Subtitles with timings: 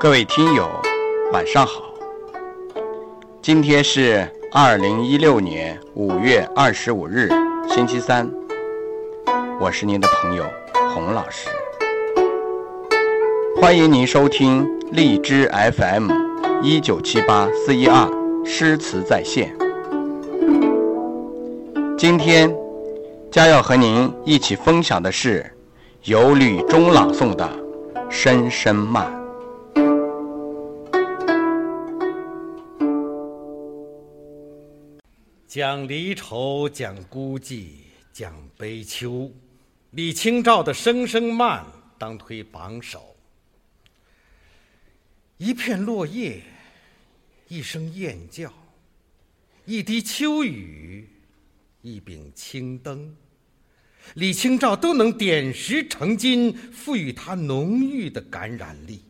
[0.00, 0.66] 各位听友，
[1.30, 1.82] 晚上好。
[3.42, 7.28] 今天是二零一六年五月二十五日，
[7.68, 8.26] 星期三。
[9.60, 10.46] 我是您的朋友
[10.94, 11.50] 洪老师，
[13.60, 15.46] 欢迎您收听荔枝
[15.76, 16.10] FM
[16.62, 18.08] 一九七八四一二
[18.42, 19.54] 诗词在线。
[21.98, 22.50] 今天
[23.30, 25.44] 将要和您一起分享的是
[26.04, 27.46] 由吕中朗诵的
[28.10, 29.06] 《声声慢》。
[35.50, 37.70] 讲离愁，讲孤寂，
[38.12, 39.28] 讲悲秋。
[39.90, 41.64] 李清照的《声声慢》
[41.98, 43.16] 当推榜首。
[45.38, 46.40] 一片落叶，
[47.48, 48.54] 一声雁叫，
[49.64, 51.08] 一滴秋雨，
[51.82, 53.16] 一柄青灯，
[54.14, 59.02] 李清照都能点石成金，赋予它浓郁的感染力。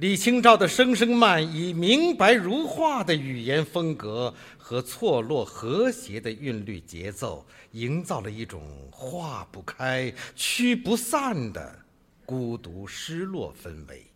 [0.00, 11.78] 李清照的《声声慢》以明白如画的语言风格和错落和谐的韵律节奏，营造了一种化不开、驱不散的
[12.24, 14.06] 孤独失落氛围。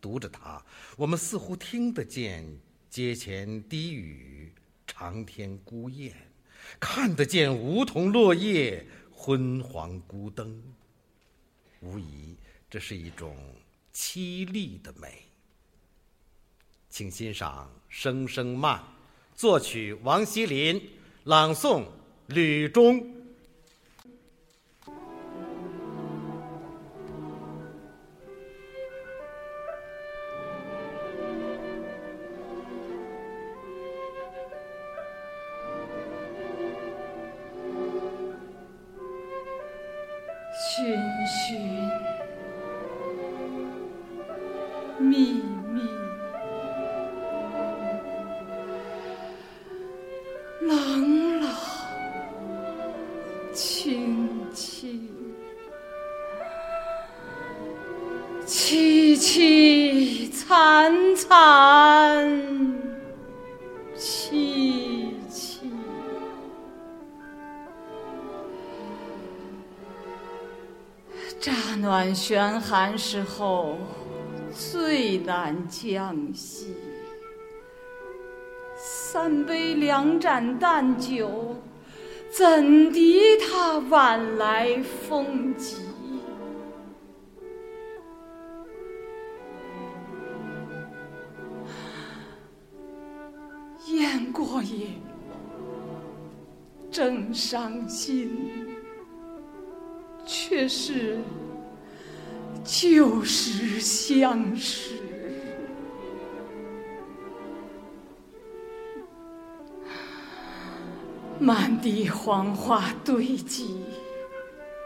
[0.00, 0.64] 读着它，
[0.96, 2.46] 我们似乎听得见
[2.88, 4.52] 阶前低语、
[4.86, 6.14] 长天孤雁，
[6.78, 10.62] 看得见梧桐落叶、昏黄孤灯。
[11.80, 12.36] 无疑，
[12.70, 13.36] 这是一种。
[14.00, 15.24] 凄厉的美，
[16.88, 18.78] 请欣赏《声声慢》，
[19.34, 20.80] 作曲王希林，
[21.24, 21.84] 朗诵
[22.28, 23.00] 吕中。
[40.76, 40.86] 寻
[41.26, 42.07] 寻。
[44.98, 45.80] 密密，
[50.60, 51.50] 冷冷，
[53.52, 55.08] 清清，
[58.46, 62.42] 凄凄惨惨，
[63.96, 65.70] 戚戚。
[71.40, 73.76] 乍暖悬寒时候。
[74.58, 76.74] 最难将息，
[78.76, 81.54] 三杯两盏淡酒，
[82.28, 85.76] 怎敌他晚来风急？
[93.86, 94.88] 雁过也，
[96.90, 98.66] 正伤心，
[100.26, 101.20] 却是。
[102.70, 104.90] 旧时相识，
[111.40, 113.82] 满地黄花堆积，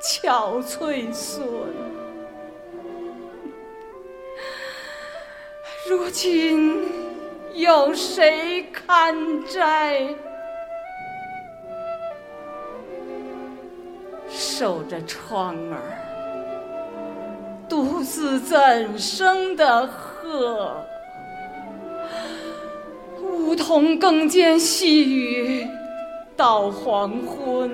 [0.00, 1.44] 憔悴损。
[5.90, 6.84] 如今
[7.52, 10.14] 有谁堪摘？
[14.30, 16.11] 守着窗儿。
[17.72, 20.76] 独自怎生的鹤？
[23.18, 25.66] 梧桐更兼细雨，
[26.36, 27.70] 到黄昏，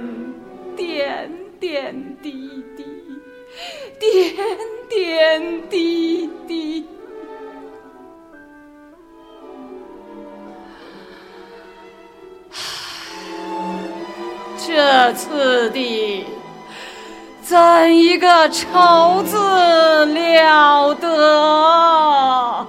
[0.76, 1.92] 点点
[2.22, 2.84] 滴滴，
[3.98, 4.37] 点
[4.88, 6.87] 点滴滴。
[14.64, 16.07] 这次的。
[17.48, 19.38] 怎一个愁字
[20.04, 22.66] 了得！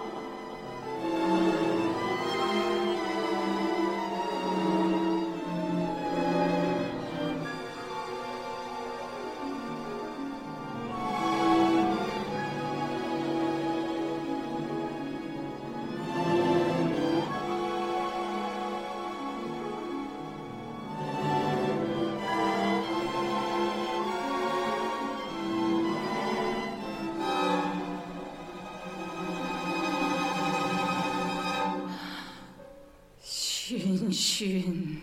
[34.39, 34.97] 寻寻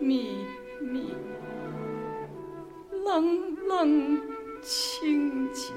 [0.00, 0.38] 觅
[0.80, 1.12] 觅，
[3.04, 4.22] 冷冷
[4.62, 5.74] 清清，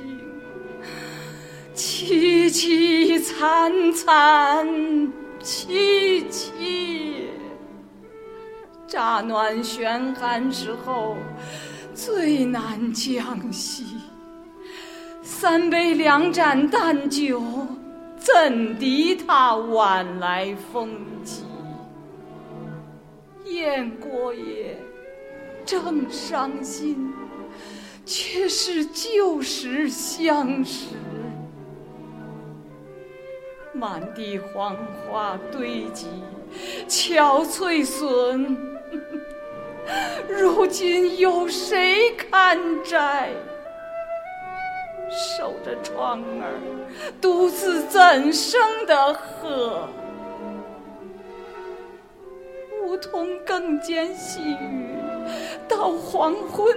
[1.76, 4.66] 凄凄惨惨
[5.42, 7.28] 戚戚。
[8.88, 11.18] 乍暖悬寒时候
[11.94, 13.84] 最难将息，
[15.22, 17.44] 三杯两盏淡酒，
[18.18, 20.90] 怎敌他晚来风
[21.26, 21.44] 急？
[23.46, 24.76] 燕国也
[25.66, 27.14] 正伤心，
[28.06, 30.88] 却是旧时相识。
[33.72, 36.08] 满地黄花堆积，
[36.88, 38.58] 憔悴损。
[40.28, 43.30] 如今有谁堪摘？
[45.38, 46.60] 守着窗儿，
[47.22, 49.88] 独自怎生得喝？
[52.96, 54.88] 梧桐更兼细雨，
[55.68, 56.74] 到黄昏，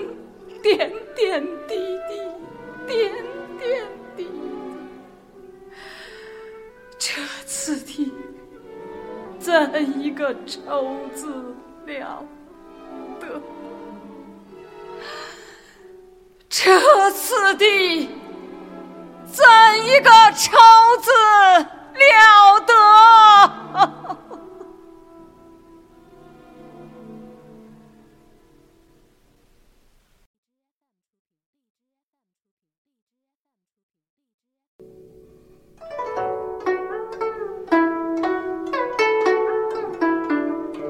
[0.60, 1.76] 点点滴
[2.08, 2.18] 滴，
[2.88, 3.12] 点
[3.56, 3.86] 点
[4.16, 4.30] 滴滴。
[6.98, 8.12] 这次的
[9.38, 11.54] 怎一个愁字
[11.86, 12.24] 了
[13.20, 13.40] 得？
[16.48, 18.17] 这次的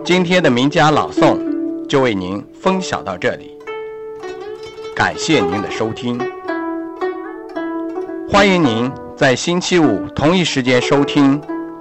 [0.09, 1.39] 今天的名家朗诵
[1.87, 3.55] 就为您分享到这里，
[4.97, 6.19] 感谢您的收听，
[8.27, 11.39] 欢迎您在星期五同一时间收听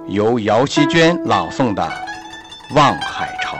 [0.08, 1.82] 由姚希娟朗诵的
[2.76, 3.56] 《望海潮》。